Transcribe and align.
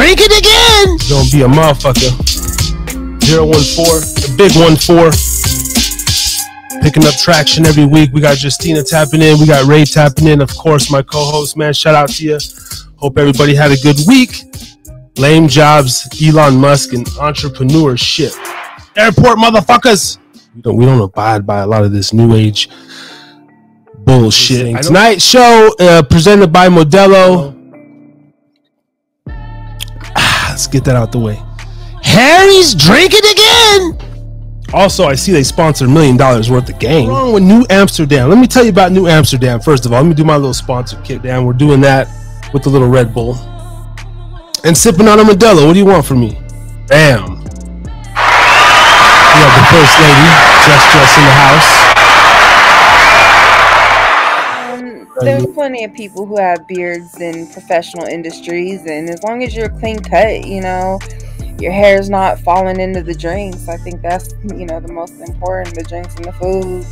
drinking 0.00 0.32
again. 0.32 0.96
Gonna 1.08 1.30
be 1.30 1.42
a 1.42 1.48
motherfucker. 1.48 2.10
014, 3.20 3.44
the 4.16 4.34
big 4.36 4.52
one 4.56 4.76
four. 4.76 5.12
Picking 6.82 7.04
up 7.04 7.14
traction 7.16 7.66
every 7.66 7.84
week. 7.84 8.10
We 8.12 8.22
got 8.22 8.42
Justina 8.42 8.82
tapping 8.82 9.20
in. 9.20 9.38
We 9.38 9.46
got 9.46 9.66
Ray 9.66 9.84
tapping 9.84 10.26
in. 10.26 10.40
Of 10.40 10.56
course, 10.56 10.90
my 10.90 11.02
co-host, 11.02 11.56
man. 11.56 11.74
Shout 11.74 11.94
out 11.94 12.08
to 12.08 12.24
you. 12.24 12.38
Hope 12.96 13.18
everybody 13.18 13.54
had 13.54 13.70
a 13.70 13.76
good 13.76 13.98
week. 14.08 14.42
Lame 15.18 15.46
jobs, 15.46 16.08
Elon 16.22 16.56
Musk, 16.56 16.94
and 16.94 17.06
entrepreneurship. 17.06 18.34
Airport 18.96 19.38
motherfuckers. 19.38 20.16
We 20.54 20.62
don't 20.62 20.76
we 20.76 20.86
don't 20.86 21.00
abide 21.00 21.46
by 21.46 21.60
a 21.60 21.66
lot 21.66 21.84
of 21.84 21.92
this 21.92 22.14
new 22.14 22.34
age 22.34 22.70
bullshit. 23.98 24.82
Tonight's 24.82 25.22
show 25.22 25.70
uh, 25.78 26.02
presented 26.02 26.50
by 26.50 26.68
Modelo. 26.68 27.59
Let's 30.60 30.68
get 30.68 30.84
that 30.84 30.94
out 30.94 31.10
the 31.10 31.18
way. 31.18 31.40
Harry's 32.02 32.74
drinking 32.74 33.24
again. 33.32 33.96
Also, 34.74 35.06
I 35.06 35.14
see 35.14 35.32
they 35.32 35.42
sponsor 35.42 35.86
a 35.86 35.88
million 35.88 36.18
dollars 36.18 36.50
worth 36.50 36.68
of 36.68 36.78
game. 36.78 37.08
What's 37.08 37.18
wrong 37.18 37.32
with 37.32 37.42
New 37.42 37.64
Amsterdam? 37.70 38.28
Let 38.28 38.36
me 38.36 38.46
tell 38.46 38.62
you 38.62 38.68
about 38.68 38.92
New 38.92 39.06
Amsterdam. 39.06 39.60
First 39.60 39.86
of 39.86 39.94
all, 39.94 40.02
let 40.02 40.08
me 40.10 40.14
do 40.14 40.22
my 40.22 40.36
little 40.36 40.52
sponsor 40.52 41.00
kick 41.00 41.22
down. 41.22 41.46
We're 41.46 41.54
doing 41.54 41.80
that 41.80 42.08
with 42.52 42.62
the 42.62 42.68
little 42.68 42.88
Red 42.88 43.14
Bull 43.14 43.36
and 44.62 44.76
sipping 44.76 45.08
on 45.08 45.18
a 45.18 45.24
Modelo. 45.24 45.66
What 45.66 45.72
do 45.72 45.78
you 45.78 45.86
want 45.86 46.04
from 46.04 46.20
me? 46.20 46.38
Bam. 46.88 47.40
We 47.40 47.48
have 49.40 49.56
the 49.56 49.64
first 49.72 49.96
lady, 49.96 50.28
Jus 50.68 50.82
Jus 50.92 51.16
in 51.16 51.24
the 51.24 51.32
house. 51.32 51.89
There's 55.22 55.46
plenty 55.46 55.84
of 55.84 55.94
people 55.94 56.26
who 56.26 56.38
have 56.38 56.66
beards 56.66 57.20
in 57.20 57.46
professional 57.52 58.06
industries, 58.06 58.80
and 58.86 59.08
as 59.08 59.22
long 59.22 59.42
as 59.42 59.54
you're 59.54 59.68
clean 59.68 60.00
cut, 60.00 60.46
you 60.46 60.60
know, 60.60 60.98
your 61.60 61.72
hair's 61.72 62.08
not 62.08 62.38
falling 62.40 62.80
into 62.80 63.02
the 63.02 63.14
drinks. 63.14 63.68
I 63.68 63.76
think 63.76 64.02
that's 64.02 64.34
you 64.44 64.66
know 64.66 64.80
the 64.80 64.92
most 64.92 65.14
important. 65.20 65.74
The 65.74 65.82
drinks 65.82 66.14
and 66.16 66.24
the 66.24 66.32
food. 66.32 66.86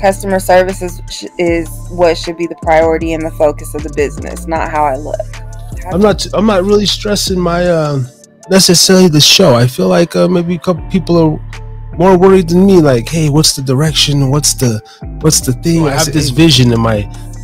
Customer 0.00 0.40
service 0.40 0.82
is, 0.82 1.00
is 1.38 1.68
what 1.90 2.18
should 2.18 2.36
be 2.36 2.46
the 2.46 2.56
priority 2.56 3.14
and 3.14 3.24
the 3.24 3.30
focus 3.30 3.74
of 3.74 3.82
the 3.82 3.92
business, 3.94 4.46
not 4.46 4.70
how 4.70 4.84
I 4.84 4.96
look. 4.96 5.34
How 5.82 5.92
I'm 5.92 6.00
not. 6.00 6.26
I'm 6.34 6.46
not 6.46 6.64
really 6.64 6.86
stressing 6.86 7.38
my 7.38 7.64
uh, 7.66 8.02
necessarily 8.50 9.08
the 9.08 9.20
show. 9.20 9.54
I 9.54 9.66
feel 9.66 9.88
like 9.88 10.16
uh, 10.16 10.28
maybe 10.28 10.56
a 10.56 10.58
couple 10.58 10.86
people 10.90 11.18
are 11.18 11.63
more 11.98 12.16
worried 12.18 12.48
than 12.48 12.66
me. 12.66 12.80
Like, 12.80 13.08
hey, 13.08 13.28
what's 13.30 13.54
the 13.56 13.62
direction? 13.62 14.30
What's 14.30 14.54
the 14.54 14.80
what's 15.20 15.40
the 15.40 15.52
thing? 15.52 15.86
I 15.86 15.92
have 15.92 16.12
this 16.12 16.30
vision 16.30 16.72
in 16.72 16.80
my 16.80 16.98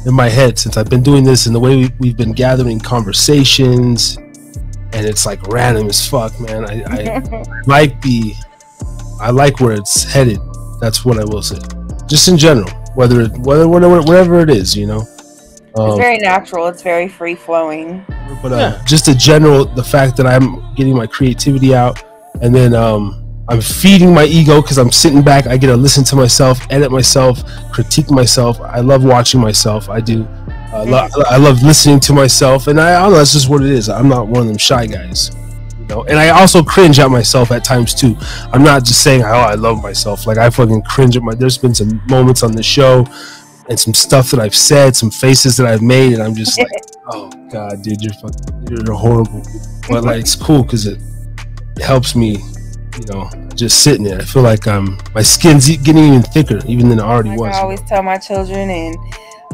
in 0.06 0.14
my 0.14 0.28
head 0.28 0.58
since 0.58 0.76
I've 0.76 0.88
been 0.90 1.02
doing 1.02 1.24
this, 1.24 1.46
and 1.46 1.54
the 1.54 1.60
way 1.60 1.76
we, 1.76 1.90
we've 1.98 2.16
been 2.16 2.32
gathering 2.32 2.78
conversations, 2.80 4.16
and 4.16 5.06
it's 5.06 5.26
like 5.26 5.42
random 5.48 5.88
as 5.88 6.06
fuck, 6.06 6.38
man. 6.40 6.64
I, 6.64 6.82
I 6.84 7.42
like 7.66 8.00
the 8.02 8.34
I 9.20 9.30
like 9.30 9.60
where 9.60 9.72
it's 9.72 10.04
headed. 10.04 10.38
That's 10.80 11.04
what 11.04 11.18
I 11.18 11.24
will 11.24 11.42
say. 11.42 11.58
Just 12.08 12.28
in 12.28 12.38
general, 12.38 12.70
whether 12.94 13.20
it, 13.20 13.32
whether 13.38 13.68
whatever 13.68 13.98
whatever 14.02 14.40
it 14.40 14.50
is, 14.50 14.76
you 14.76 14.86
know. 14.86 15.02
it's 15.02 15.72
Um, 15.78 15.98
very 15.98 16.18
natural. 16.18 16.66
It's 16.68 16.82
very 16.82 17.08
free 17.08 17.34
flowing. 17.34 18.04
but 18.42 18.52
uh, 18.52 18.82
just 18.84 19.08
a 19.08 19.14
general 19.14 19.64
the 19.66 19.84
fact 19.84 20.16
that 20.16 20.26
I'm 20.26 20.74
getting 20.74 20.96
my 20.96 21.06
creativity 21.06 21.74
out, 21.74 22.02
and 22.40 22.54
then 22.54 22.74
um, 22.74 23.22
I'm 23.50 23.60
feeding 23.60 24.14
my 24.14 24.24
ego 24.24 24.62
because 24.62 24.78
I'm 24.78 24.92
sitting 24.92 25.22
back. 25.22 25.48
I 25.48 25.56
get 25.56 25.66
to 25.66 25.76
listen 25.76 26.04
to 26.04 26.16
myself, 26.16 26.60
edit 26.70 26.92
myself, 26.92 27.42
critique 27.72 28.08
myself. 28.10 28.60
I 28.60 28.78
love 28.78 29.02
watching 29.02 29.40
myself. 29.40 29.88
I 29.90 30.00
do. 30.00 30.26
I, 30.72 30.84
lo- 30.84 31.08
I 31.28 31.36
love 31.36 31.60
listening 31.64 31.98
to 32.00 32.12
myself, 32.12 32.68
and 32.68 32.80
I, 32.80 32.94
I 32.96 33.02
don't 33.02 33.10
know. 33.10 33.18
That's 33.18 33.32
just 33.32 33.48
what 33.48 33.64
it 33.64 33.70
is. 33.70 33.88
I'm 33.88 34.08
not 34.08 34.28
one 34.28 34.42
of 34.42 34.46
them 34.46 34.56
shy 34.56 34.86
guys, 34.86 35.32
you 35.80 35.84
know. 35.86 36.04
And 36.04 36.16
I 36.16 36.28
also 36.28 36.62
cringe 36.62 37.00
at 37.00 37.10
myself 37.10 37.50
at 37.50 37.64
times 37.64 37.92
too. 37.92 38.16
I'm 38.52 38.62
not 38.62 38.84
just 38.84 39.02
saying, 39.02 39.22
"Oh, 39.22 39.26
I 39.26 39.54
love 39.54 39.82
myself." 39.82 40.28
Like 40.28 40.38
I 40.38 40.48
fucking 40.48 40.82
cringe 40.82 41.16
at 41.16 41.24
my. 41.24 41.34
There's 41.34 41.58
been 41.58 41.74
some 41.74 42.00
moments 42.08 42.44
on 42.44 42.52
the 42.52 42.62
show, 42.62 43.04
and 43.68 43.80
some 43.80 43.94
stuff 43.94 44.30
that 44.30 44.38
I've 44.38 44.54
said, 44.54 44.94
some 44.94 45.10
faces 45.10 45.56
that 45.56 45.66
I've 45.66 45.82
made, 45.82 46.12
and 46.12 46.22
I'm 46.22 46.36
just 46.36 46.56
like, 46.56 46.68
"Oh 47.12 47.28
God, 47.50 47.82
dude, 47.82 48.00
you're 48.00 48.14
fucking, 48.14 48.68
you're 48.70 48.94
horrible." 48.94 49.42
But 49.88 50.04
like, 50.04 50.20
it's 50.20 50.36
cool 50.36 50.62
because 50.62 50.86
it 50.86 51.00
helps 51.82 52.14
me, 52.14 52.36
you 52.98 53.06
know, 53.12 53.30
just 53.54 53.82
sitting 53.82 54.04
there. 54.04 54.20
I 54.20 54.24
feel 54.24 54.42
like 54.42 54.66
I'm 54.66 54.98
my 55.14 55.22
skin's 55.22 55.68
getting 55.68 56.04
even 56.04 56.22
thicker, 56.22 56.60
even 56.66 56.88
than 56.88 56.98
it 56.98 57.02
already 57.02 57.30
Like 57.30 57.40
was. 57.40 57.56
I 57.56 57.60
always 57.60 57.80
tell 57.82 58.02
my 58.02 58.18
children 58.18 58.70
and 58.70 58.96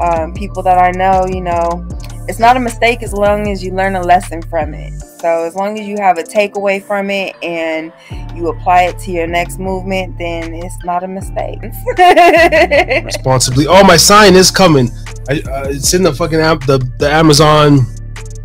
um, 0.03 0.35
people 0.35 0.63
that 0.63 0.79
I 0.79 0.91
know, 0.91 1.27
you 1.27 1.41
know, 1.41 1.89
it's 2.29 2.39
not 2.39 2.57
a 2.57 2.61
mistake 2.61 3.03
as 3.03 3.13
long 3.13 3.49
as 3.49 3.63
you 3.63 3.73
learn 3.73 3.97
a 3.97 4.03
lesson 4.03 4.43
from 4.43 4.75
it. 4.75 4.93
So 5.01 5.45
as 5.45 5.55
long 5.55 5.79
as 5.79 5.87
you 5.87 5.97
have 5.99 6.19
a 6.19 6.23
takeaway 6.23 6.83
from 6.83 7.09
it 7.11 7.35
and 7.43 7.93
you 8.35 8.49
apply 8.49 8.83
it 8.85 8.99
to 9.01 9.11
your 9.11 9.27
next 9.27 9.59
movement, 9.59 10.19
then 10.19 10.53
it's 10.53 10.85
not 10.85 11.05
a 11.05 11.09
mistake. 11.09 11.61
responsibly. 13.05 13.67
Oh, 13.67 13.85
my 13.85 13.97
sign 13.97 14.35
is 14.35 14.51
coming. 14.51 14.91
I, 15.29 15.41
uh, 15.41 15.69
it's 15.69 15.95
in 15.95 16.03
the 16.03 16.13
fucking 16.13 16.41
app, 16.41 16.61
the 16.67 16.79
the 16.99 17.11
Amazon. 17.11 17.87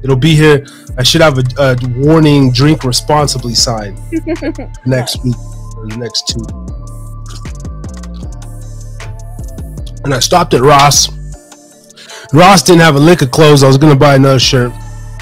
It'll 0.03 0.16
be 0.16 0.35
here. 0.35 0.66
I 0.97 1.03
should 1.03 1.22
have 1.22 1.38
a, 1.38 1.44
a 1.57 1.78
warning: 1.97 2.52
drink 2.52 2.84
responsibly 2.84 3.53
sign 3.53 3.96
next 4.85 5.24
week 5.24 5.35
or 5.78 5.88
the 5.88 5.97
next 5.97 6.28
two. 6.28 6.41
And 10.03 10.13
I 10.13 10.19
stopped 10.19 10.53
at 10.53 10.62
Ross. 10.62 11.09
Ross 12.34 12.63
didn't 12.63 12.81
have 12.81 12.96
a 12.96 13.00
lick 13.00 13.22
of 13.22 13.31
clothes. 13.31 13.63
I 13.63 13.68
was 13.68 13.78
gonna 13.78 13.96
buy 13.96 14.16
another 14.16 14.40
shirt. 14.40 14.72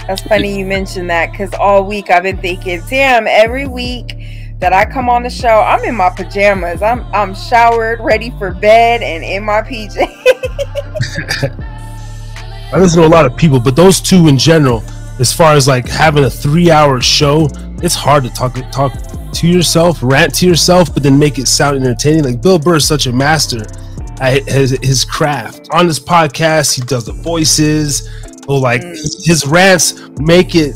That's 0.07 0.21
funny 0.23 0.57
you 0.57 0.65
mentioned 0.65 1.09
that 1.11 1.31
because 1.31 1.53
all 1.53 1.85
week 1.85 2.09
I've 2.09 2.23
been 2.23 2.37
thinking, 2.37 2.81
damn, 2.89 3.27
every 3.27 3.67
week 3.67 4.15
that 4.59 4.73
I 4.73 4.85
come 4.85 5.07
on 5.09 5.23
the 5.23 5.29
show, 5.29 5.47
I'm 5.61 5.83
in 5.83 5.95
my 5.95 6.09
pajamas. 6.09 6.81
I'm 6.81 7.01
I'm 7.13 7.35
showered, 7.35 7.99
ready 8.01 8.31
for 8.39 8.51
bed, 8.51 9.01
and 9.03 9.23
in 9.23 9.43
my 9.43 9.61
PJ. 9.61 9.97
I 12.71 12.79
listen 12.79 13.01
to 13.01 13.07
a 13.07 13.09
lot 13.09 13.25
of 13.25 13.35
people, 13.35 13.59
but 13.59 13.75
those 13.75 13.99
two 13.99 14.27
in 14.27 14.37
general, 14.37 14.83
as 15.19 15.33
far 15.33 15.53
as 15.53 15.67
like 15.67 15.87
having 15.87 16.23
a 16.23 16.29
three-hour 16.29 17.01
show, 17.01 17.47
it's 17.83 17.95
hard 17.95 18.23
to 18.23 18.29
talk 18.31 18.55
talk 18.71 18.93
to 19.33 19.47
yourself, 19.47 19.99
rant 20.01 20.33
to 20.35 20.47
yourself, 20.47 20.93
but 20.93 21.03
then 21.03 21.17
make 21.19 21.37
it 21.37 21.47
sound 21.47 21.77
entertaining. 21.77 22.23
Like 22.23 22.41
Bill 22.41 22.57
Burr 22.59 22.77
is 22.77 22.87
such 22.87 23.05
a 23.07 23.11
master 23.13 23.63
at 24.21 24.47
his, 24.49 24.71
his 24.81 25.05
craft. 25.05 25.69
On 25.71 25.87
this 25.87 25.99
podcast, 25.99 26.75
he 26.75 26.81
does 26.81 27.05
the 27.05 27.13
voices. 27.13 28.09
Or 28.47 28.59
like 28.59 28.81
Mm. 28.81 29.25
his 29.25 29.45
rants 29.45 30.01
make 30.19 30.55
it 30.55 30.75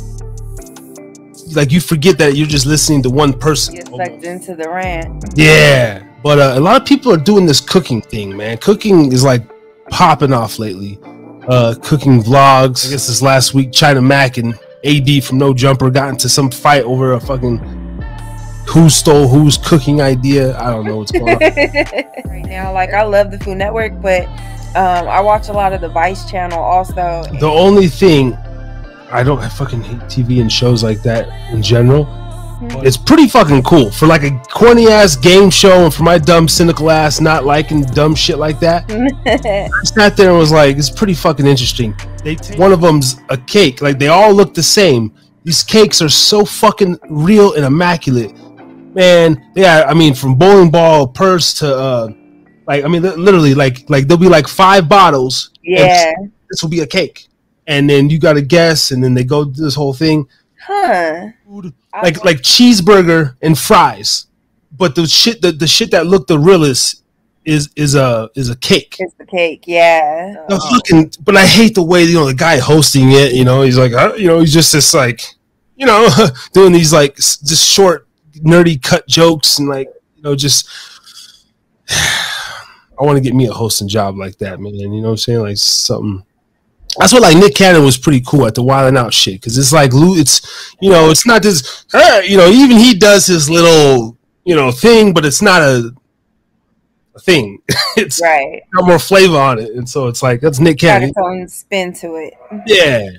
like 1.55 1.71
you 1.71 1.79
forget 1.81 2.17
that 2.19 2.35
you're 2.35 2.47
just 2.47 2.65
listening 2.65 3.01
to 3.03 3.09
one 3.09 3.33
person. 3.33 3.75
Get 3.75 3.87
sucked 3.87 4.23
into 4.23 4.55
the 4.55 4.69
rant. 4.69 5.23
Yeah, 5.35 6.03
but 6.23 6.39
uh, 6.39 6.53
a 6.55 6.59
lot 6.59 6.79
of 6.81 6.87
people 6.87 7.11
are 7.11 7.17
doing 7.17 7.45
this 7.45 7.59
cooking 7.59 8.01
thing, 8.01 8.35
man. 8.37 8.57
Cooking 8.59 9.11
is 9.11 9.23
like 9.23 9.43
popping 9.89 10.33
off 10.33 10.59
lately. 10.59 10.99
Uh, 11.47 11.75
cooking 11.81 12.23
vlogs. 12.23 12.87
I 12.87 12.91
guess 12.91 13.07
this 13.07 13.21
last 13.21 13.53
week, 13.53 13.71
China 13.71 14.01
Mac 14.01 14.37
and 14.37 14.57
AD 14.85 15.23
from 15.23 15.37
No 15.37 15.53
Jumper 15.53 15.89
got 15.89 16.09
into 16.09 16.29
some 16.29 16.49
fight 16.49 16.83
over 16.83 17.13
a 17.13 17.19
fucking 17.19 17.59
who 18.67 18.89
stole 18.89 19.27
whose 19.27 19.57
cooking 19.57 20.01
idea. 20.01 20.57
I 20.57 20.71
don't 20.71 20.85
know 20.85 20.97
what's 20.97 21.11
going 21.11 21.33
on. 21.33 21.39
right 22.25 22.45
now, 22.45 22.73
like 22.73 22.93
I 22.93 23.03
love 23.03 23.31
the 23.31 23.39
Food 23.39 23.57
Network, 23.57 24.01
but 24.01 24.25
um, 24.75 25.07
I 25.07 25.19
watch 25.19 25.49
a 25.49 25.53
lot 25.53 25.73
of 25.73 25.81
the 25.81 25.89
Vice 25.89 26.29
channel 26.29 26.59
also. 26.59 27.23
the 27.39 27.45
only 27.45 27.87
thing 27.87 28.33
I 29.11 29.21
don't 29.21 29.39
I 29.39 29.47
fucking 29.47 29.83
hate 29.83 29.99
TV 30.03 30.41
and 30.41 30.51
shows 30.51 30.83
like 30.83 31.03
that 31.03 31.27
in 31.51 31.61
general. 31.61 32.05
It's 32.85 32.97
pretty 32.97 33.27
fucking 33.27 33.63
cool 33.63 33.91
for 33.91 34.07
like 34.07 34.23
a 34.23 34.31
corny 34.51 34.87
ass 34.87 35.15
game 35.15 35.49
show 35.49 35.85
and 35.85 35.93
for 35.93 36.03
my 36.03 36.17
dumb 36.17 36.47
cynical 36.47 36.91
ass 36.91 37.21
not 37.21 37.45
liking 37.45 37.83
dumb 37.83 38.15
shit 38.15 38.37
like 38.37 38.59
that. 38.59 38.85
I 39.25 39.83
sat 39.85 40.17
there 40.17 40.29
and 40.29 40.37
was 40.37 40.51
like, 40.51 40.77
it's 40.77 40.89
pretty 40.89 41.13
fucking 41.13 41.45
interesting. 41.45 41.95
They 42.23 42.35
take, 42.35 42.59
one 42.59 42.73
of 42.73 42.81
them's 42.81 43.17
a 43.29 43.37
cake. 43.37 43.81
Like 43.81 43.99
they 43.99 44.07
all 44.07 44.33
look 44.33 44.53
the 44.53 44.63
same. 44.63 45.13
These 45.43 45.63
cakes 45.63 46.01
are 46.01 46.09
so 46.09 46.45
fucking 46.45 46.99
real 47.09 47.53
and 47.53 47.65
immaculate. 47.65 48.33
Man, 48.93 49.51
yeah, 49.55 49.85
I 49.87 49.93
mean 49.93 50.13
from 50.13 50.35
bowling 50.35 50.71
ball 50.71 51.07
purse 51.07 51.53
to 51.55 51.75
uh 51.75 52.09
like 52.67 52.83
I 52.83 52.87
mean 52.87 53.01
literally 53.01 53.53
like 53.53 53.89
like 53.89 54.07
there'll 54.07 54.21
be 54.21 54.29
like 54.29 54.47
five 54.47 54.87
bottles. 54.87 55.51
and 55.65 55.77
yeah. 55.77 56.13
this 56.49 56.61
will 56.61 56.69
be 56.69 56.81
a 56.81 56.87
cake. 56.87 57.27
And 57.65 57.89
then 57.89 58.09
you 58.09 58.19
gotta 58.19 58.41
guess, 58.41 58.91
and 58.91 59.01
then 59.03 59.13
they 59.13 59.23
go 59.23 59.45
this 59.45 59.75
whole 59.75 59.93
thing. 59.93 60.27
Huh. 60.65 61.27
Like 62.01 62.23
like 62.23 62.37
cheeseburger 62.37 63.35
and 63.41 63.57
fries. 63.57 64.27
But 64.71 64.95
the 64.95 65.05
shit 65.05 65.41
the, 65.41 65.51
the 65.51 65.67
shit 65.67 65.91
that 65.91 66.07
looked 66.07 66.27
the 66.27 66.39
realest 66.39 67.03
is 67.45 67.69
is 67.75 67.95
a 67.95 68.29
is 68.35 68.49
a 68.49 68.55
cake. 68.55 68.95
It's 68.99 69.13
the 69.15 69.25
cake, 69.25 69.65
yeah. 69.67 70.45
The 70.47 70.59
fucking, 70.59 71.13
but 71.23 71.35
I 71.35 71.45
hate 71.45 71.75
the 71.75 71.83
way 71.83 72.03
you 72.03 72.15
know 72.15 72.25
the 72.25 72.33
guy 72.33 72.57
hosting 72.57 73.11
it. 73.11 73.33
You 73.33 73.45
know, 73.45 73.61
he's 73.61 73.77
like, 73.77 73.93
uh, 73.93 74.13
you 74.15 74.27
know, 74.27 74.39
he's 74.39 74.53
just 74.53 74.71
this 74.71 74.93
like, 74.93 75.21
you 75.75 75.85
know, 75.85 76.09
doing 76.53 76.73
these 76.73 76.93
like 76.93 77.15
just 77.15 77.65
short, 77.65 78.07
nerdy 78.37 78.81
cut 78.81 79.07
jokes 79.07 79.59
and 79.59 79.67
like, 79.67 79.89
you 80.15 80.23
know, 80.23 80.35
just. 80.35 80.69
I 81.89 83.05
want 83.05 83.17
to 83.17 83.21
get 83.21 83.33
me 83.33 83.47
a 83.47 83.51
hosting 83.51 83.87
job 83.87 84.17
like 84.17 84.37
that, 84.37 84.59
man. 84.59 84.75
You 84.75 84.87
know 84.87 85.01
what 85.01 85.09
I'm 85.09 85.17
saying? 85.17 85.39
Like 85.39 85.57
something. 85.57 86.23
That's 86.99 87.13
what 87.13 87.21
like 87.21 87.37
Nick 87.37 87.55
Cannon 87.55 87.83
was 87.83 87.97
pretty 87.97 88.21
cool 88.25 88.45
at 88.45 88.55
the 88.55 88.63
wilding 88.63 88.97
out 88.97 89.13
shit 89.13 89.35
because 89.35 89.57
it's 89.57 89.73
like 89.73 89.93
Lou, 89.93 90.17
it's 90.17 90.73
you 90.81 90.89
know, 90.91 91.09
it's 91.09 91.25
not 91.25 91.41
this, 91.41 91.85
uh, 91.93 92.21
you 92.25 92.37
know, 92.37 92.47
even 92.49 92.77
he 92.77 92.93
does 92.93 93.25
his 93.25 93.49
little 93.49 94.17
you 94.45 94.55
know 94.55 94.71
thing, 94.71 95.13
but 95.13 95.25
it's 95.25 95.41
not 95.41 95.61
a, 95.61 95.91
a 97.15 97.19
thing. 97.19 97.59
it's 97.97 98.21
Right. 98.21 98.61
got 98.75 98.85
more 98.85 98.99
flavor 98.99 99.37
on 99.37 99.59
it, 99.59 99.71
and 99.71 99.87
so 99.89 100.07
it's 100.07 100.21
like 100.21 100.41
that's 100.41 100.59
Nick 100.59 100.79
Cannon. 100.79 101.09
its 101.09 101.17
own 101.17 101.47
spin 101.47 101.93
to 101.93 102.15
it. 102.15 102.33
Yeah. 102.67 103.09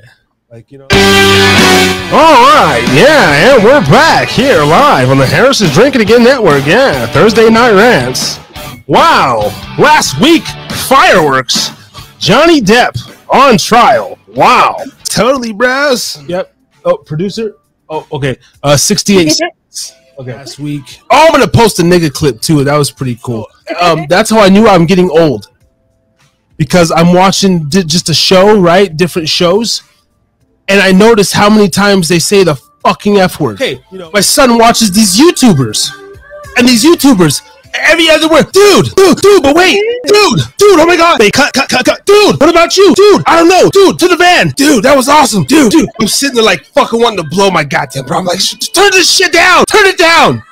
Like, 0.50 0.70
you 0.70 0.78
know. 0.78 0.84
All 0.84 2.44
right. 2.44 2.84
Yeah. 2.94 3.54
And 3.56 3.64
we're 3.64 3.80
back 3.90 4.28
here 4.28 4.62
live 4.62 5.10
on 5.10 5.18
the 5.18 5.26
Harris's 5.26 5.72
Drinking 5.74 6.02
Again 6.02 6.22
Network. 6.22 6.64
Yeah. 6.64 7.06
Thursday 7.08 7.50
Night 7.50 7.72
Rants. 7.72 8.38
Wow. 8.86 9.50
Last 9.80 10.20
week, 10.20 10.44
fireworks. 10.88 11.70
Johnny 12.18 12.60
Depp 12.60 12.94
on 13.30 13.58
trial. 13.58 14.18
Wow. 14.28 14.78
Totally, 15.04 15.52
bros. 15.52 16.22
Yep. 16.26 16.54
Oh, 16.84 16.96
producer. 16.98 17.54
Oh, 17.88 18.06
okay. 18.12 18.36
Uh, 18.62 18.76
68 18.76 19.28
cents. 19.30 19.94
Okay. 20.18 20.34
Last 20.34 20.58
week. 20.58 21.00
Oh, 21.10 21.26
I'm 21.26 21.32
going 21.32 21.42
to 21.44 21.50
post 21.50 21.78
a 21.80 21.82
nigga 21.82 22.12
clip 22.12 22.40
too. 22.40 22.64
That 22.64 22.76
was 22.76 22.90
pretty 22.90 23.18
cool. 23.22 23.46
Um, 23.80 24.06
that's 24.08 24.30
how 24.30 24.40
I 24.40 24.48
knew 24.48 24.66
I'm 24.68 24.86
getting 24.86 25.10
old 25.10 25.48
because 26.56 26.92
I'm 26.92 27.12
watching 27.12 27.68
di- 27.68 27.84
just 27.84 28.08
a 28.08 28.14
show, 28.14 28.60
right? 28.60 28.94
Different 28.96 29.28
shows, 29.28 29.82
and 30.68 30.80
I 30.80 30.92
notice 30.92 31.32
how 31.32 31.50
many 31.50 31.68
times 31.68 32.08
they 32.08 32.18
say 32.18 32.44
the 32.44 32.54
fucking 32.84 33.18
f 33.18 33.40
word. 33.40 33.58
Hey, 33.58 33.82
you 33.90 33.98
know, 33.98 34.10
my 34.12 34.20
son 34.20 34.56
watches 34.58 34.92
these 34.92 35.18
YouTubers, 35.18 35.90
and 36.56 36.68
these 36.68 36.84
YouTubers. 36.84 37.42
Every 37.84 38.08
other 38.10 38.28
word, 38.28 38.50
dude, 38.52 38.94
dude, 38.96 39.19
dude, 39.19 39.42
but 39.42 39.54
wait, 39.54 39.76
dude, 40.06 40.40
dude, 40.58 40.81
oh 40.81 40.86
my 40.86 40.96
god, 40.96 41.19
they 41.19 41.31
cut, 41.31 41.52
cut, 41.52 41.69
cut, 41.69 41.84
cut, 41.84 42.04
dude, 42.06 42.40
what 42.40 42.50
about 42.50 42.76
you, 42.76 42.94
dude? 42.94 43.22
I 43.26 43.36
don't 43.36 43.48
know, 43.48 43.69
dude, 43.70 43.98
to 44.00 44.08
the 44.08 44.16
van, 44.16 44.48
dude, 44.56 44.84
that 44.84 44.96
was 44.96 45.08
awesome, 45.08 45.44
dude, 45.44 45.70
dude. 45.70 45.88
I'm 46.00 46.08
sitting 46.08 46.36
there 46.36 46.44
like 46.44 46.64
fucking 46.66 47.00
wanting 47.00 47.22
to 47.22 47.28
blow 47.31 47.50
my 47.50 47.64
goddamn, 47.64 48.06
bro. 48.06 48.19
I'm 48.19 48.25
like, 48.25 48.40
turn 48.72 48.90
this 48.92 49.10
shit 49.10 49.32
down, 49.32 49.64
turn 49.66 49.86
it 49.86 49.98
down, 49.98 50.42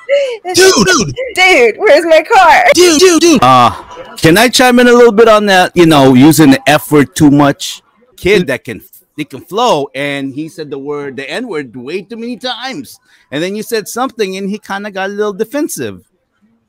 dude, 0.55 0.55
dude, 0.87 1.14
Dude, 1.34 1.79
where's 1.79 2.05
my 2.05 2.23
car? 2.23 2.64
dude, 2.75 3.00
dude, 3.00 3.20
dude. 3.20 3.43
Uh, 3.43 3.70
can 4.17 4.37
I 4.37 4.49
chime 4.49 4.79
in 4.79 4.87
a 4.87 4.93
little 4.93 5.12
bit 5.12 5.29
on 5.29 5.46
that? 5.46 5.73
You 5.75 5.87
know, 5.87 6.14
using 6.14 6.50
the 6.50 6.62
F 6.69 6.93
word 6.93 7.17
too 7.17 7.31
much. 7.31 7.82
Kid 8.17 8.46
that 8.49 8.62
can 8.64 8.82
they 9.17 9.25
can 9.25 9.40
flow, 9.40 9.88
and 9.94 10.32
he 10.34 10.49
said 10.49 10.70
the 10.70 10.79
word 10.79 11.17
the 11.17 11.29
N 11.29 11.49
word 11.49 11.75
way 11.75 12.02
too 12.02 12.17
many 12.17 12.37
times. 12.37 13.00
And 13.31 13.43
then 13.43 13.56
you 13.56 13.62
said 13.62 13.88
something, 13.88 14.37
and 14.37 14.49
he 14.49 14.58
kind 14.58 14.87
of 14.87 14.93
got 14.93 15.11
a 15.11 15.12
little 15.12 15.32
defensive. 15.32 16.06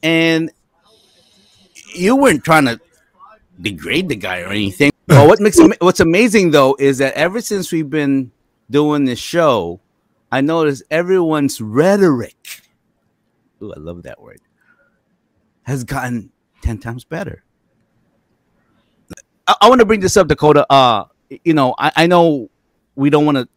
And 0.03 0.51
you 1.95 2.15
weren't 2.15 2.43
trying 2.43 2.65
to 2.65 2.79
degrade 3.59 4.09
the 4.09 4.15
guy 4.15 4.41
or 4.41 4.49
anything. 4.49 4.91
But 5.05 5.27
what 5.27 5.41
makes 5.41 5.59
what's 5.81 5.99
amazing 5.99 6.51
though 6.51 6.77
is 6.79 6.99
that 6.99 7.13
ever 7.15 7.41
since 7.41 7.73
we've 7.73 7.89
been 7.89 8.31
doing 8.69 9.03
this 9.03 9.19
show, 9.19 9.81
I 10.31 10.39
noticed 10.39 10.83
everyone's 10.89 11.59
rhetoric. 11.59 12.61
Ooh, 13.61 13.73
I 13.73 13.79
love 13.79 14.03
that 14.03 14.21
word. 14.21 14.39
Has 15.63 15.83
gotten 15.83 16.31
ten 16.61 16.77
times 16.77 17.03
better. 17.03 17.43
I, 19.45 19.55
I 19.63 19.69
want 19.69 19.79
to 19.79 19.85
bring 19.85 19.99
this 19.99 20.15
up, 20.15 20.29
Dakota. 20.29 20.65
Uh, 20.71 21.03
you 21.43 21.53
know, 21.53 21.75
I, 21.77 21.91
I 21.97 22.07
know 22.07 22.49
we 22.95 23.09
don't 23.09 23.25
want 23.25 23.37
to 23.37 23.49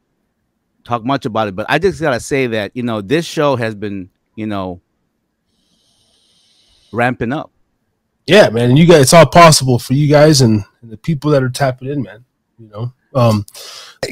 talk 0.83 1.05
much 1.05 1.27
about 1.27 1.47
it, 1.47 1.55
but 1.55 1.67
I 1.69 1.79
just 1.79 2.01
gotta 2.01 2.21
say 2.21 2.49
that 2.49 2.73
you 2.75 2.83
know 2.83 3.03
this 3.03 3.25
show 3.25 3.55
has 3.55 3.77
been, 3.77 4.11
you 4.35 4.47
know, 4.47 4.81
ramping 6.97 7.33
up. 7.33 7.51
yeah, 8.27 8.49
man, 8.49 8.71
and 8.71 8.79
you 8.79 8.87
guys, 8.87 9.03
it's 9.03 9.13
all 9.13 9.27
possible 9.27 9.79
for 9.79 9.95
you 9.95 10.09
guys 10.09 10.41
and, 10.41 10.65
and 10.83 10.91
the 10.91 10.97
people 10.97 11.31
that 11.31 11.43
are 11.43 11.49
tapping 11.49 11.89
in, 11.89 12.03
man. 12.03 12.25
You 12.59 12.69
know, 12.69 12.93
um, 13.15 13.47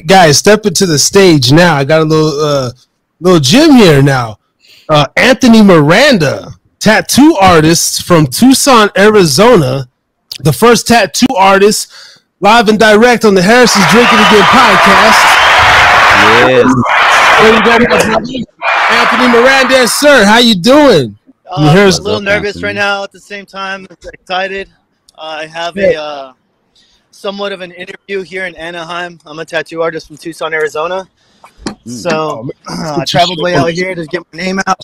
guys, 0.05 0.37
step 0.37 0.65
into 0.65 0.85
the 0.85 0.99
stage 0.99 1.51
now. 1.51 1.75
I 1.75 1.83
got 1.83 2.01
a 2.01 2.05
little, 2.05 2.39
uh, 2.39 2.71
little 3.19 3.39
Jim 3.39 3.71
here 3.71 4.01
now. 4.01 4.39
Uh, 4.87 5.07
Anthony 5.17 5.61
Miranda, 5.63 6.51
tattoo 6.79 7.35
artist 7.41 8.03
from 8.03 8.27
Tucson, 8.27 8.89
Arizona, 8.97 9.89
the 10.39 10.53
first 10.53 10.87
tattoo 10.87 11.25
artist 11.35 11.91
live 12.39 12.69
and 12.69 12.77
direct 12.77 13.25
on 13.25 13.33
the 13.33 13.41
Harris's 13.41 13.83
Drinking 13.91 14.19
Again 14.19 14.43
podcast. 14.53 15.21
Yes. 16.45 16.67
There 17.41 17.53
you 17.53 17.61
go. 17.65 17.71
Anthony 18.91 19.27
Miranda, 19.27 19.87
sir, 19.87 20.25
how 20.25 20.37
you 20.37 20.55
doing? 20.55 21.17
Uh, 21.55 21.61
You 21.61 21.67
I'm 21.69 21.87
a 21.87 22.01
little 22.01 22.19
nervous 22.21 22.61
right 22.61 22.75
now. 22.75 23.03
At 23.03 23.11
the 23.13 23.19
same 23.19 23.45
time, 23.45 23.87
excited. 24.13 24.69
Uh, 25.17 25.21
I 25.21 25.45
have 25.47 25.77
Yeah. 25.77 25.91
a 25.91 26.01
uh, 26.01 26.33
somewhat 27.11 27.53
of 27.53 27.61
an 27.61 27.71
interview 27.71 28.21
here 28.23 28.45
in 28.45 28.55
Anaheim. 28.55 29.19
I'm 29.25 29.39
a 29.39 29.45
tattoo 29.45 29.81
artist 29.81 30.07
from 30.07 30.17
Tucson, 30.17 30.53
Arizona. 30.53 31.07
So 31.85 32.49
I 32.67 33.05
traveled 33.05 33.41
way 33.41 33.55
out 33.55 33.71
here 33.71 33.95
to 33.95 34.05
get 34.07 34.21
my 34.33 34.37
name 34.43 34.59
out. 34.67 34.81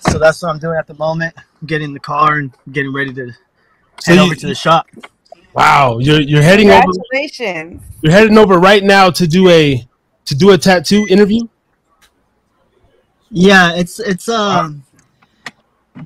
So 0.00 0.18
that's 0.18 0.40
what 0.42 0.48
I'm 0.50 0.58
doing 0.58 0.78
at 0.78 0.86
the 0.86 0.94
moment. 0.94 1.34
I'm 1.36 1.66
getting 1.66 1.88
in 1.88 1.92
the 1.94 2.00
car 2.00 2.36
and 2.38 2.50
getting 2.72 2.92
ready 2.92 3.12
to 3.14 3.32
So 4.00 4.12
head 4.12 4.16
you- 4.16 4.22
over 4.22 4.34
to 4.34 4.46
the 4.46 4.54
shop. 4.54 4.86
Wow, 5.52 5.98
you're 5.98 6.20
you're 6.20 6.42
heading 6.42 6.70
over 6.70 6.80
Congratulations. 6.80 7.82
you're 8.02 8.12
heading 8.12 8.38
over 8.38 8.58
right 8.58 8.82
now 8.84 9.10
to 9.10 9.26
do 9.26 9.48
a 9.50 9.86
to 10.26 10.34
do 10.34 10.50
a 10.52 10.58
tattoo 10.58 11.06
interview. 11.10 11.42
Yeah, 13.30 13.74
it's 13.74 14.00
it's 14.00 14.28
um 14.28 14.82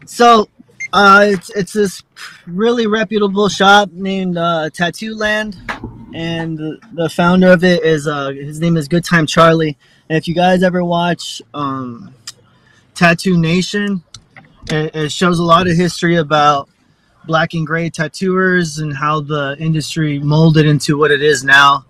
so 0.04 0.46
uh 0.92 1.24
it's 1.26 1.48
it's 1.50 1.72
this 1.72 2.02
really 2.46 2.86
reputable 2.86 3.48
shop 3.48 3.90
named 3.92 4.36
uh 4.36 4.68
Tattoo 4.70 5.14
Land 5.16 5.56
and 6.14 6.58
the, 6.58 6.78
the 6.92 7.08
founder 7.08 7.50
of 7.50 7.64
it 7.64 7.82
is 7.82 8.06
uh 8.06 8.28
his 8.28 8.60
name 8.60 8.76
is 8.76 8.88
Good 8.88 9.04
Time 9.04 9.26
Charlie. 9.26 9.78
And 10.10 10.18
if 10.18 10.28
you 10.28 10.34
guys 10.34 10.62
ever 10.62 10.84
watch 10.84 11.40
um 11.54 12.14
Tattoo 12.94 13.38
Nation, 13.38 14.04
it, 14.70 14.94
it 14.94 15.10
shows 15.10 15.38
a 15.38 15.44
lot 15.44 15.66
of 15.66 15.76
history 15.76 16.16
about 16.16 16.68
black 17.26 17.54
and 17.54 17.66
gray 17.66 17.88
tattooers 17.88 18.80
and 18.80 18.94
how 18.94 19.22
the 19.22 19.56
industry 19.58 20.18
molded 20.18 20.66
into 20.66 20.98
what 20.98 21.10
it 21.10 21.22
is 21.22 21.42
now 21.42 21.86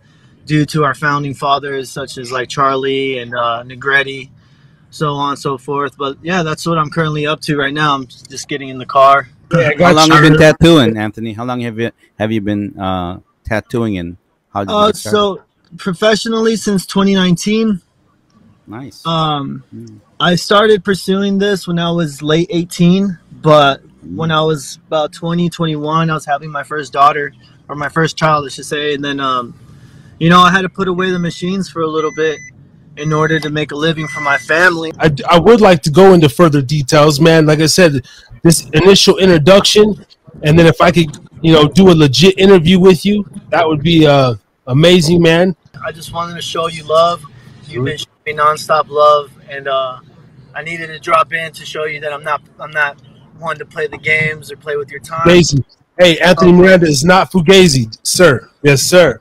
due 0.46 0.64
to 0.66 0.84
our 0.84 0.94
founding 0.94 1.34
fathers 1.34 1.90
such 1.90 2.18
as 2.18 2.30
like 2.30 2.48
Charlie 2.48 3.18
and 3.18 3.34
uh 3.34 3.64
Negrete 3.64 4.30
so 4.94 5.12
on 5.14 5.30
and 5.30 5.38
so 5.38 5.58
forth. 5.58 5.96
But 5.98 6.16
yeah, 6.22 6.42
that's 6.42 6.66
what 6.66 6.78
I'm 6.78 6.90
currently 6.90 7.26
up 7.26 7.40
to 7.42 7.56
right 7.56 7.74
now. 7.74 7.94
I'm 7.94 8.06
just 8.06 8.48
getting 8.48 8.68
in 8.68 8.78
the 8.78 8.86
car. 8.86 9.28
Yeah, 9.52 9.70
How 9.78 9.92
long 9.92 10.10
have 10.10 10.24
you 10.24 10.30
been 10.30 10.38
tattooing, 10.38 10.96
Anthony? 10.96 11.32
How 11.32 11.44
long 11.44 11.60
have 11.60 11.78
you 11.78 11.90
have 12.18 12.32
you 12.32 12.40
been 12.40 12.78
uh, 12.78 13.18
tattooing, 13.44 13.98
and 13.98 14.16
how 14.52 14.64
did 14.64 14.70
you 14.70 14.76
Uh, 14.76 14.86
get 14.86 14.96
started? 14.96 15.16
so 15.16 15.42
professionally 15.76 16.56
since 16.56 16.86
2019, 16.86 17.80
nice? 18.66 19.04
um, 19.06 19.62
Mm. 19.74 20.00
I 20.20 20.36
started 20.36 20.84
pursuing 20.84 21.38
this 21.38 21.66
when 21.66 21.78
I 21.78 21.90
was 21.90 22.22
late 22.22 22.46
18, 22.50 23.18
but 23.42 23.82
when 24.14 24.30
I 24.30 24.40
was 24.42 24.78
about 24.86 25.12
20, 25.12 25.50
21, 25.50 26.08
I 26.10 26.14
was 26.14 26.24
having 26.24 26.50
my 26.50 26.62
first 26.62 26.92
daughter 26.92 27.32
or 27.68 27.74
my 27.74 27.88
first 27.88 28.16
child, 28.16 28.46
I 28.46 28.48
should 28.48 28.64
say. 28.64 28.94
And 28.94 29.04
then, 29.04 29.18
um, 29.20 29.54
you 30.18 30.30
know, 30.30 30.40
I 30.40 30.50
had 30.50 30.62
to 30.62 30.68
put 30.68 30.88
away 30.88 31.10
the 31.10 31.18
machines 31.18 31.68
for 31.68 31.82
a 31.82 31.86
little 31.88 32.12
bit 32.14 32.38
in 32.96 33.12
order 33.12 33.40
to 33.40 33.50
make 33.50 33.72
a 33.72 33.76
living 33.76 34.06
for 34.06 34.20
my 34.20 34.38
family. 34.38 34.92
I, 34.98 35.14
I 35.28 35.38
would 35.38 35.60
like 35.60 35.82
to 35.82 35.90
go 35.90 36.14
into 36.14 36.28
further 36.28 36.62
details, 36.62 37.20
man. 37.20 37.46
Like 37.46 37.60
I 37.60 37.66
said, 37.66 38.06
this 38.42 38.68
initial 38.70 39.18
introduction, 39.18 40.04
and 40.42 40.58
then 40.58 40.66
if 40.66 40.80
I 40.80 40.90
could, 40.90 41.16
you 41.42 41.52
know, 41.52 41.66
do 41.68 41.90
a 41.90 41.94
legit 41.94 42.38
interview 42.38 42.78
with 42.78 43.04
you, 43.04 43.24
that 43.50 43.66
would 43.66 43.82
be 43.82 44.06
uh, 44.06 44.34
amazing, 44.66 45.22
man. 45.22 45.56
I 45.84 45.92
just 45.92 46.12
wanted 46.12 46.34
to 46.34 46.42
show 46.42 46.68
you 46.68 46.84
love. 46.84 47.24
You've 47.66 47.84
been 47.84 47.98
showing 47.98 48.08
me 48.26 48.32
nonstop 48.34 48.88
love, 48.88 49.32
and 49.48 49.66
uh, 49.66 50.00
I 50.54 50.62
needed 50.62 50.88
to 50.88 50.98
drop 50.98 51.32
in 51.32 51.52
to 51.52 51.66
show 51.66 51.84
you 51.84 52.00
that 52.00 52.12
I'm 52.12 52.22
not 52.22 52.42
I'm 52.60 52.70
not 52.70 53.00
one 53.38 53.58
to 53.58 53.64
play 53.64 53.86
the 53.86 53.98
games 53.98 54.52
or 54.52 54.56
play 54.56 54.76
with 54.76 54.90
your 54.90 55.00
time. 55.00 55.22
Amazing. 55.24 55.64
Hey, 55.98 56.18
Anthony 56.18 56.52
Miranda 56.52 56.86
is 56.86 57.04
not 57.04 57.30
Fugazi, 57.30 57.96
sir. 58.02 58.50
Yes, 58.62 58.82
sir. 58.82 59.20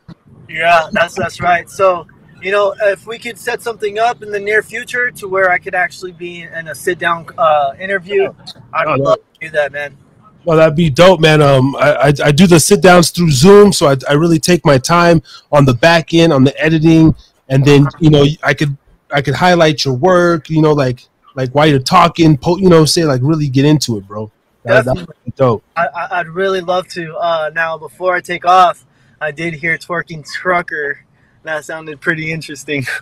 Yeah, 0.50 0.89
that's 0.92 1.15
that's 1.15 1.39
right. 1.42 1.70
So 1.70 2.08
you 2.43 2.51
know, 2.51 2.75
if 2.81 3.07
we 3.07 3.17
could 3.17 3.38
set 3.38 3.62
something 3.62 4.00
up 4.00 4.21
in 4.21 4.31
the 4.31 4.39
near 4.39 4.62
future 4.62 5.09
to 5.12 5.27
where 5.27 5.50
I 5.50 5.57
could 5.57 5.75
actually 5.75 6.12
be 6.12 6.41
in 6.43 6.67
a 6.67 6.75
sit 6.75 7.00
down 7.00 7.27
uh, 7.38 7.73
interview, 7.79 8.33
I'd 8.73 8.88
Oh, 8.88 8.95
no. 8.95 9.03
love 9.03 9.17
to 9.17 9.39
do 9.47 9.50
that, 9.51 9.71
man. 9.71 9.97
Well, 10.45 10.57
that'd 10.57 10.75
be 10.75 10.89
dope, 10.89 11.21
man. 11.21 11.41
Um, 11.41 11.73
I, 11.77 11.93
I, 11.93 12.13
I 12.25 12.31
do 12.31 12.45
the 12.47 12.59
sit 12.59 12.81
downs 12.81 13.12
through 13.12 13.31
Zoom, 13.31 13.71
so 13.71 13.88
I, 13.88 13.95
I 14.09 14.13
really 14.13 14.39
take 14.39 14.65
my 14.65 14.77
time 14.77 15.21
on 15.53 15.63
the 15.63 15.73
back 15.73 16.13
end, 16.13 16.33
on 16.33 16.43
the 16.43 16.57
editing, 16.62 17.15
and 17.47 17.63
then 17.63 17.88
you 18.00 18.09
know 18.09 18.25
I 18.43 18.53
could 18.53 18.75
I 19.09 19.21
could 19.21 19.35
highlight 19.35 19.85
your 19.85 19.93
work, 19.93 20.50
you 20.50 20.62
know, 20.62 20.73
like 20.73 21.07
like 21.35 21.51
while 21.51 21.65
you're 21.67 21.79
talking, 21.79 22.38
po- 22.38 22.57
you 22.57 22.67
know, 22.67 22.83
say 22.83 23.05
like 23.05 23.21
really 23.23 23.47
get 23.47 23.63
into 23.63 23.97
it, 23.97 24.05
bro. 24.05 24.31
That, 24.65 24.83
that 24.85 24.95
would 24.95 25.07
be 25.25 25.31
dope. 25.31 25.63
I, 25.77 25.88
I, 25.88 26.19
I'd 26.19 26.27
really 26.27 26.62
love 26.62 26.88
to. 26.89 27.15
Uh, 27.15 27.51
now, 27.53 27.77
before 27.77 28.13
I 28.15 28.21
take 28.21 28.45
off, 28.45 28.85
I 29.21 29.31
did 29.31 29.53
hear 29.53 29.77
twerking 29.77 30.29
trucker. 30.29 31.05
That 31.43 31.65
sounded 31.65 32.00
pretty 32.00 32.31
interesting. 32.31 32.83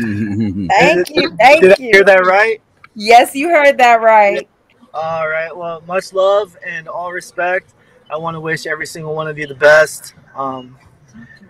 Thank 0.00 1.10
you. 1.10 1.36
Thank 1.36 1.62
Did 1.62 1.72
I 1.72 1.76
you. 1.78 1.90
hear 1.92 2.04
that 2.04 2.26
right? 2.26 2.60
Yes, 2.94 3.34
you 3.34 3.48
heard 3.48 3.78
that 3.78 4.00
right. 4.00 4.48
All 4.92 5.28
right. 5.28 5.56
Well, 5.56 5.82
much 5.86 6.12
love 6.12 6.56
and 6.66 6.88
all 6.88 7.12
respect. 7.12 7.72
I 8.10 8.16
want 8.16 8.34
to 8.34 8.40
wish 8.40 8.66
every 8.66 8.86
single 8.86 9.14
one 9.14 9.28
of 9.28 9.38
you 9.38 9.46
the 9.46 9.54
best. 9.54 10.14
Um, 10.34 10.76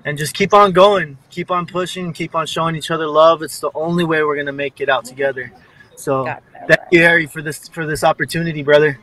and 0.05 0.19
just 0.19 0.35
keep 0.35 0.53
on 0.53 0.73
going, 0.73 1.19
keep 1.31 1.51
on 1.51 1.67
pushing, 1.67 2.13
keep 2.13 2.35
on 2.35 2.47
showing 2.47 2.77
each 2.77 2.91
other 2.91 3.07
love. 3.07 3.43
It's 3.43 3.61
the 3.61 3.71
only 3.75 4.05
way 4.05 4.23
we're 4.23 4.37
gonna 4.37 4.53
make 4.53 4.81
it 4.81 4.89
out 4.89 5.05
together. 5.05 5.53
So 5.97 6.25
thank 6.25 6.71
right. 6.71 6.79
you, 6.91 7.01
Harry, 7.01 7.27
for 7.27 7.43
this 7.43 7.69
for 7.69 7.87
this 7.87 8.05
opportunity, 8.05 8.63
brother. 8.63 8.99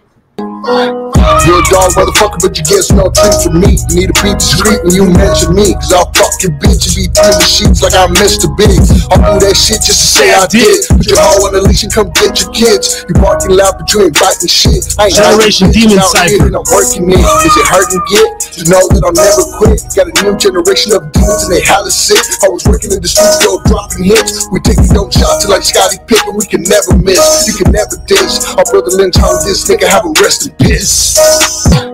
You're 0.66 1.62
a 1.62 1.70
dog 1.70 1.94
motherfucker, 1.94 2.42
but 2.42 2.58
you 2.58 2.66
get 2.66 2.90
no 2.98 3.14
treat 3.14 3.38
from 3.46 3.62
me. 3.62 3.78
You 3.94 4.02
need 4.02 4.10
to 4.10 4.18
be 4.26 4.34
discreet 4.34 4.82
when 4.82 4.98
you 4.98 5.06
mention 5.14 5.54
me. 5.54 5.78
Cause 5.78 5.94
I'll 5.94 6.10
fuck 6.10 6.42
your 6.42 6.58
bitch 6.58 6.90
and 6.90 6.94
be 6.98 7.06
through 7.06 7.38
the 7.38 7.46
sheets 7.46 7.86
like 7.86 7.94
I'm 7.94 8.18
Mr. 8.18 8.50
Big. 8.58 8.74
I'll 9.14 9.38
do 9.38 9.46
that 9.46 9.54
shit 9.54 9.86
just 9.86 10.02
to 10.02 10.08
say 10.10 10.34
I 10.34 10.50
did. 10.50 10.90
Put 10.90 11.06
your 11.06 11.22
hoe 11.22 11.46
on 11.46 11.54
the 11.54 11.62
leash 11.62 11.86
and 11.86 11.94
come 11.94 12.10
get 12.18 12.42
your 12.42 12.50
kids. 12.50 13.06
You 13.06 13.14
barking 13.22 13.54
loud, 13.54 13.78
but 13.78 13.86
you 13.94 14.10
ain't 14.10 14.18
biting 14.18 14.50
shit. 14.50 14.90
I 14.98 15.06
ain't 15.06 15.14
Generation 15.14 15.70
Demon 15.70 16.02
Cypher. 16.02 16.50
I'm 16.50 16.66
working 16.74 17.14
it. 17.14 17.22
Is 17.22 17.54
it 17.54 17.68
hurting 17.70 18.02
get? 18.10 18.26
To 18.58 18.62
know 18.66 18.82
that 18.90 19.06
I'll 19.06 19.14
never 19.14 19.46
quit. 19.62 19.86
Got 19.94 20.10
a 20.10 20.14
new 20.26 20.34
generation 20.34 20.98
of 20.98 21.14
demons 21.14 21.46
and 21.46 21.54
they 21.54 21.62
hella 21.62 21.94
sick. 21.94 22.26
I 22.42 22.50
was 22.50 22.66
working 22.66 22.90
in 22.90 23.06
the 23.06 23.12
studio 23.12 23.62
dropping 23.70 24.10
hits. 24.10 24.50
We 24.50 24.66
taking 24.66 24.90
dope 24.90 25.14
shots 25.14 25.46
like 25.46 25.62
Scottie 25.62 26.02
Pippen. 26.10 26.34
We 26.34 26.50
can 26.50 26.66
never 26.66 26.98
miss. 26.98 27.46
You 27.46 27.54
can 27.54 27.70
never 27.70 28.02
diss. 28.10 28.50
Our 28.58 28.66
brother 28.66 28.98
Lynch 28.98 29.22
on 29.22 29.46
this 29.46 29.62
nigga 29.70 29.86
have 29.86 30.10
a 30.10 30.14
rest 30.26 30.50
in 30.50 30.55
piss. 30.58 31.85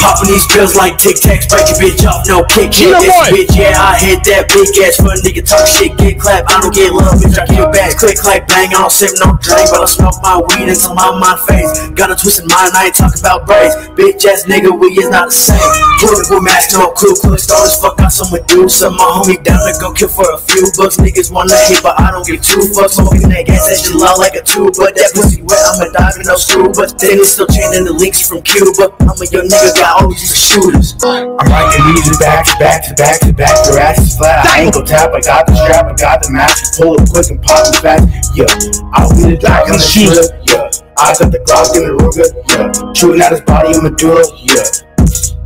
Popping 0.00 0.28
these 0.28 0.46
pills 0.52 0.76
like 0.76 0.98
Tic 0.98 1.16
Tacs, 1.16 1.48
break 1.48 1.66
your 1.72 1.78
bitch 1.80 2.04
off, 2.06 2.28
no 2.28 2.44
kick 2.44 2.66
hit 2.74 2.92
Gina 2.92 2.98
this 3.00 3.16
bitch. 3.30 3.52
Yeah, 3.54 3.78
I 3.78 3.98
hit 3.98 4.22
that 4.26 4.50
big 4.50 4.68
ass 4.82 4.98
for 4.98 5.14
a 5.14 5.18
nigga 5.22 5.42
talk 5.46 5.66
shit, 5.66 5.94
get 5.98 6.18
clap. 6.18 6.46
I 6.50 6.60
don't 6.60 6.74
get 6.74 6.92
love, 6.92 7.14
bitch. 7.18 7.38
I 7.38 7.46
get 7.46 7.70
back, 7.72 7.94
click, 7.96 8.18
clack, 8.18 8.48
bang. 8.48 8.74
I 8.74 8.82
don't 8.82 8.90
sip 8.90 9.14
no 9.22 9.38
drink, 9.38 9.66
but 9.70 9.82
I 9.82 9.88
smoke 9.88 10.18
my 10.22 10.38
weed 10.42 10.66
until 10.66 10.94
my 10.94 11.14
mind 11.14 11.40
fades. 11.46 11.90
Got 11.94 12.10
a 12.10 12.16
twisted 12.18 12.46
mind, 12.50 12.74
I 12.74 12.90
ain't 12.90 12.96
talking 12.96 13.20
about 13.20 13.46
braids. 13.46 13.74
Bitch 13.94 14.24
ass 14.26 14.46
nigga, 14.46 14.74
we 14.74 14.94
is 14.98 15.08
not 15.10 15.30
the 15.30 15.36
same. 15.36 15.72
Political 16.02 16.40
mask, 16.42 16.74
no 16.74 16.90
clue, 16.92 17.16
clue, 17.16 17.38
start 17.38 17.66
as 17.66 17.78
fuck 17.78 17.98
out 18.00 18.12
some 18.12 18.30
Medusa. 18.30 18.90
My 18.90 19.06
homie 19.22 19.38
down 19.42 19.62
to 19.62 19.72
go 19.78 19.92
kill 19.94 20.10
for 20.10 20.26
a 20.34 20.38
few 20.38 20.66
bucks. 20.74 20.98
Niggas 20.98 21.30
wanna 21.30 21.56
hate, 21.70 21.82
but 21.82 21.98
I 22.00 22.10
don't 22.10 22.26
give 22.26 22.42
two 22.42 22.66
fucks. 22.74 22.98
Smoking 22.98 23.28
that 23.30 23.46
gas, 23.46 23.68
that 23.68 23.78
shit 23.78 23.96
loud 23.96 24.18
like 24.18 24.34
a 24.34 24.42
tube, 24.42 24.74
but 24.78 24.94
that 24.96 25.12
pussy 25.14 25.42
wet, 25.42 25.60
I'ma 25.74 25.92
dive 25.92 26.16
in 26.18 26.26
no 26.26 26.36
screw. 26.36 26.72
But 26.72 26.98
then 26.98 27.20
it's 27.20 27.36
still 27.36 27.46
chaining 27.48 27.84
the 27.84 27.92
links 27.92 28.26
from 28.26 28.42
Cuba. 28.42 28.90
I'm 29.04 29.18
a 29.20 29.26
young 29.28 29.45
nigga, 29.48 29.74
got 29.74 30.02
all 30.02 30.08
these 30.08 30.34
shooters. 30.34 30.94
I'm 31.02 31.36
writing 31.38 31.94
these 31.94 32.18
back 32.18 32.46
to 32.46 32.54
back 32.58 32.82
to 32.86 32.94
back 32.94 33.20
to 33.20 33.32
back. 33.32 33.54
Your 33.66 33.78
ass 33.78 33.98
is 33.98 34.16
flat. 34.16 34.46
I 34.46 34.62
ain't 34.62 34.74
gon' 34.74 34.84
tap. 34.84 35.12
I 35.12 35.20
got 35.20 35.46
the 35.46 35.54
strap. 35.54 35.86
I 35.86 35.94
got 35.94 36.22
the 36.22 36.30
mask. 36.30 36.78
Pull 36.78 37.00
up 37.00 37.08
quick 37.10 37.30
and 37.30 37.40
pop 37.42 37.66
it 37.68 37.80
fast. 37.80 38.04
Yeah, 38.34 38.50
I'll 38.92 39.10
be 39.14 39.34
the 39.34 39.40
back 39.40 39.66
on 39.70 39.78
the 39.78 39.82
shoot. 39.82 40.12
shooter. 40.12 40.26
Yeah, 40.44 40.70
I 40.98 41.14
got 41.14 41.30
the 41.30 41.40
Glock 41.46 41.74
in 41.76 41.86
the 41.86 41.94
Ruger. 41.94 42.28
Yeah, 42.50 42.92
shooting 42.92 43.20
at 43.22 43.32
his 43.32 43.40
body 43.42 43.76
in 43.76 43.82
Medulla. 43.82 44.24
Yeah. 44.42 44.86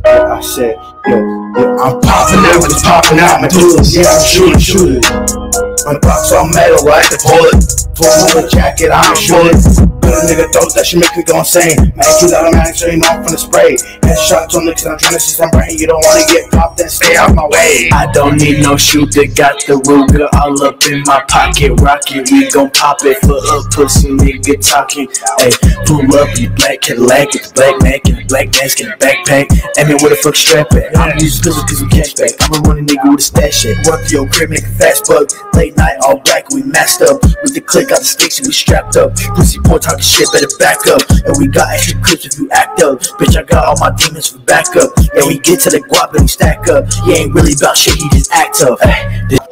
Yeah, 0.03 0.33
I 0.33 0.41
said, 0.41 0.75
yeah, 1.05 1.13
yeah, 1.13 1.77
I'm 1.77 2.01
popping 2.01 2.41
out, 2.49 2.65
it's 2.65 2.81
popping 2.81 3.19
out, 3.19 3.37
my 3.37 3.45
Medulla. 3.45 3.85
Yeah, 3.85 4.09
I'm 4.09 4.25
shooting, 4.25 4.57
shooting. 4.57 5.05
My 5.85 5.97
box 6.01 6.33
on 6.33 6.49
metal, 6.51 6.85
like 6.85 7.05
the 7.09 7.21
bullet. 7.21 7.61
Pull 7.93 8.41
on 8.41 8.49
jacket, 8.49 8.89
I'm 8.89 9.15
shooting. 9.15 10.00
Put 10.11 10.27
a 10.29 10.35
nigga 10.35 10.51
that 10.51 10.85
shit 10.85 10.99
make 10.99 11.15
me 11.15 11.23
go 11.23 11.39
insane. 11.39 11.77
Man, 11.95 12.03
keep 12.19 12.35
automatic, 12.35 12.75
so 12.75 12.87
you 12.91 12.99
know 12.99 13.07
I'm 13.07 13.23
from 13.23 13.31
the 13.31 13.39
spray. 13.39 13.79
Headshots 14.03 14.59
on 14.59 14.67
niggas, 14.67 14.83
I'm 14.89 14.99
trying 14.99 15.15
to 15.15 15.23
see 15.23 15.39
some 15.39 15.47
brain. 15.55 15.77
You 15.79 15.87
don't 15.87 16.03
wanna 16.03 16.27
get 16.27 16.51
popped, 16.51 16.83
then 16.83 16.89
stay 16.89 17.15
out 17.15 17.31
my 17.31 17.47
way. 17.47 17.87
I 17.95 18.11
don't 18.11 18.35
need 18.35 18.59
no 18.59 18.75
shooter, 18.75 19.23
got 19.31 19.63
the 19.63 19.79
Ruger 19.87 20.27
all 20.35 20.57
up 20.67 20.83
in 20.91 21.03
my 21.07 21.23
pocket. 21.31 21.79
Rocket, 21.79 22.27
we 22.27 22.51
gon' 22.51 22.71
pop 22.71 22.99
it 23.07 23.23
for 23.23 23.39
a 23.39 23.57
pussy 23.71 24.11
nigga 24.11 24.59
talking. 24.59 25.07
Hey, 25.39 25.55
pull 25.87 26.03
up, 26.19 26.27
you 26.35 26.51
black 26.59 26.81
Cadillac, 26.81 27.31
it's 27.31 27.55
black 27.55 27.79
neck 27.79 28.03
and 28.11 28.27
black 28.27 28.51
mask 28.59 28.83
and 28.83 28.91
backpack. 28.99 29.47
I 29.79 29.87
mean, 29.87 29.95
where 30.03 30.11
the 30.11 30.19
fuck 30.19 30.35
strap 30.35 30.75
at? 30.75 30.91
I'm 30.97 31.15
used 31.23 31.39
to 31.43 31.55
cause 31.55 31.79
I'm 31.79 31.87
cash 31.87 32.19
back. 32.19 32.35
I'm 32.43 32.59
a 32.59 32.59
running 32.67 32.83
nigga 32.83 33.07
with 33.07 33.23
a 33.23 33.23
stash 33.23 33.63
shit. 33.63 33.79
Work 33.87 34.11
your 34.11 34.27
crib, 34.27 34.51
make 34.51 34.67
a 34.67 34.73
fast 34.75 35.07
bug. 35.07 35.31
Late 35.55 35.77
night, 35.77 35.95
all 36.03 36.19
black, 36.19 36.49
we 36.51 36.63
masked 36.63 37.03
up. 37.03 37.23
With 37.43 37.55
the 37.55 37.61
click 37.61 37.91
out 37.91 37.99
the 37.99 38.11
sticks 38.11 38.39
and 38.39 38.47
we 38.47 38.53
strapped 38.53 38.97
up. 38.97 39.15
Pussy 39.39 39.59
boy 39.63 39.77
talking 39.77 40.00
shit, 40.01 40.27
better 40.33 40.49
back 40.59 40.85
up. 40.87 41.01
And 41.25 41.35
we 41.37 41.47
got 41.47 41.69
extra 41.73 41.99
clips 42.01 42.25
if 42.25 42.39
you 42.39 42.49
act 42.51 42.81
up. 42.81 42.99
Bitch, 43.19 43.37
I 43.37 43.43
got 43.43 43.65
all 43.65 43.77
my 43.79 43.91
demons 43.95 44.27
for 44.29 44.39
backup. 44.39 44.91
And 45.15 45.25
we 45.27 45.39
get 45.39 45.59
to 45.61 45.69
the 45.69 45.79
guap 45.79 46.11
and 46.13 46.21
we 46.21 46.27
stack 46.27 46.67
up. 46.67 46.91
He 47.05 47.13
ain't 47.13 47.33
really 47.33 47.53
about 47.53 47.77
shit, 47.77 47.95
he 47.95 48.09
just 48.09 48.31
act 48.31 48.61
up. 48.61 48.79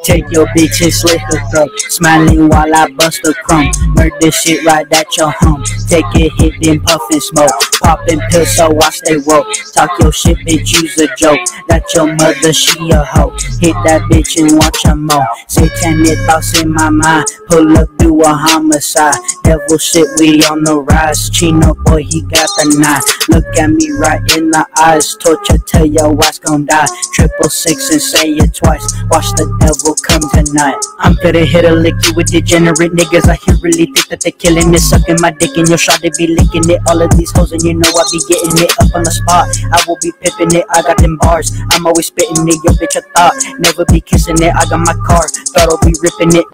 Take 0.02 0.30
your 0.30 0.46
bitch 0.48 0.82
and 0.82 0.92
slit 0.92 1.20
her 1.20 1.50
throat. 1.50 1.70
Smiling 1.88 2.48
while 2.48 2.74
I 2.74 2.90
bust 2.92 3.20
a 3.26 3.34
crumb. 3.44 3.70
Murder 3.94 4.30
shit 4.30 4.64
right 4.64 4.86
at 4.92 5.16
your 5.16 5.30
home. 5.30 5.62
Take 5.88 6.04
a 6.16 6.28
hit, 6.36 6.54
then 6.60 6.80
puff 6.80 7.02
and 7.10 7.22
smoke. 7.22 7.50
Popping 7.80 8.20
pills, 8.30 8.56
so 8.56 8.78
I 8.80 8.90
stay 8.90 9.18
woke. 9.26 9.46
Talk 9.74 9.90
your 10.00 10.12
shit, 10.12 10.38
bitch, 10.38 10.80
use 10.82 10.98
a 10.98 11.08
joke. 11.16 11.40
That 11.68 11.84
your 11.94 12.14
mother, 12.14 12.52
she 12.52 12.90
a 12.90 13.04
hoe. 13.04 13.30
Hit 13.60 13.74
that 13.84 14.02
bitch 14.10 14.36
and 14.40 14.56
watch 14.58 14.84
her 14.84 14.96
moan. 14.96 15.24
Satanic 15.48 16.18
thoughts 16.26 16.60
in 16.60 16.72
my 16.72 16.90
mind. 16.90 17.26
Pull 17.48 17.76
up, 17.78 17.88
do 17.98 18.20
a 18.22 18.28
homicide. 18.28 19.16
Devil 19.44 19.78
shit, 19.78 20.06
we 20.18 20.42
on 20.44 20.64
the 20.64 20.76
rise. 20.78 21.30
Chino 21.30 21.74
boy, 21.84 22.02
he 22.04 22.22
got 22.22 22.48
the 22.58 22.76
knife. 22.78 23.04
Look 23.28 23.46
at 23.56 23.70
me 23.70 23.90
right 23.98 24.20
in 24.36 24.50
the 24.50 24.66
eyes. 24.78 25.16
Torture, 25.16 25.58
tell 25.58 25.86
your 25.86 26.12
ass 26.24 26.38
gon' 26.38 26.66
die. 26.66 26.86
Triple 27.14 27.48
six 27.50 27.90
and 27.90 28.02
say 28.02 28.30
it 28.36 28.54
twice. 28.54 28.84
Watch 29.10 29.30
the 29.36 29.46
devil 29.60 29.94
come 30.04 30.24
tonight. 30.32 30.76
I'm 30.98 31.16
gonna 31.22 31.44
hit 31.44 31.64
a 31.64 31.72
lick 31.72 31.94
you 32.06 32.14
with 32.14 32.28
degenerate 32.30 32.92
niggas. 32.92 33.28
I 33.28 33.36
here 33.46 33.56
really 33.62 33.86
think 33.86 34.08
that 34.08 34.20
they 34.20 34.32
killing 34.32 34.74
it. 34.74 34.80
Sucking 34.80 35.20
my 35.20 35.30
dick 35.30 35.56
and 35.56 35.68
your 35.68 35.78
shot, 35.78 36.00
they 36.02 36.10
be 36.16 36.28
licking 36.28 36.68
it. 36.70 36.80
All 36.88 37.00
of 37.00 37.10
these 37.16 37.30
hoes, 37.32 37.52
and 37.52 37.62
you 37.70 37.78
know 37.78 37.88
I 37.94 38.04
be 38.10 38.18
getting 38.26 38.66
it 38.66 38.70
up 38.82 38.94
on 38.94 39.04
the 39.04 39.10
spot. 39.10 39.46
I 39.70 39.78
will 39.86 39.98
be 40.02 40.10
pipping 40.20 40.58
it. 40.58 40.66
I 40.70 40.82
got 40.82 40.98
them 40.98 41.16
bars. 41.18 41.52
I'm 41.70 41.86
always 41.86 42.06
spitting 42.06 42.48
it. 42.48 42.58
Yo, 42.66 42.72
bitch, 42.74 42.98
I 42.98 43.02
thought 43.14 43.34
never 43.60 43.84
be 43.84 44.00
kissing 44.00 44.42
it. 44.42 44.52
I 44.54 44.66
got 44.66 44.80
my 44.80 44.94
car. 45.06 45.28
Thought 45.28 45.70
I'll 45.70 45.78
be 45.86 45.94
ripping 46.02 46.34
it. 46.34 46.46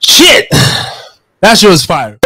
Shit! 0.00 0.48
That 1.40 1.56
shit 1.56 1.70
was 1.70 1.86
fire. 1.86 2.18